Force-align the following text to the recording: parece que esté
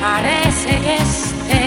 parece 0.00 0.68
que 0.80 0.94
esté 0.96 1.59